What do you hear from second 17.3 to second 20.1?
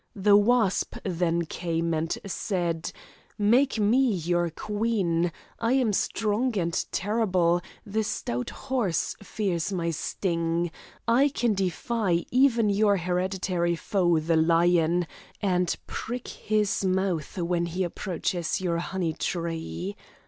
when he approaches your honey tree.